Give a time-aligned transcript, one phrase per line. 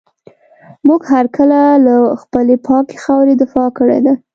[0.87, 4.13] موږ هر کله له خپلي پاکي خاوري دفاع کړې ده.